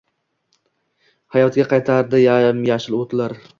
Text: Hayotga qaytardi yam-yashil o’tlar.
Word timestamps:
Hayotga 1.35 1.67
qaytardi 1.75 2.25
yam-yashil 2.25 3.01
o’tlar. 3.05 3.41